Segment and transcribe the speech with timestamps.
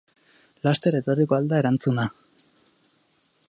[0.67, 2.09] Laster etorriko ahal da erantzuna!